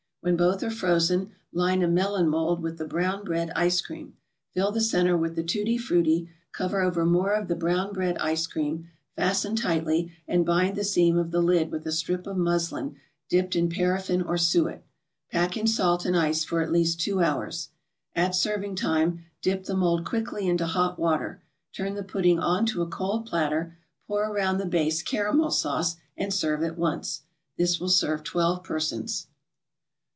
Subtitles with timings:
[0.23, 4.17] When both are frozen, line a melon mold with the Brown Bread Ice Cream,
[4.53, 8.45] fill the centre with the Tutti Frutti, cover over more of the Brown Bread Ice
[8.45, 12.97] Cream, fasten tightly, and bind the seam of the lid with a strip of muslin
[13.29, 14.83] dipped in paraffin or suet.
[15.31, 17.69] Pack in salt and ice for at least two hours.
[18.15, 21.41] At serving time, dip the mold quickly into hot water,
[21.73, 23.75] turn the pudding on to a cold platter,
[24.07, 27.23] pour around the base caramel sauce, and serve at once.
[27.57, 29.25] This will serve twelve persons.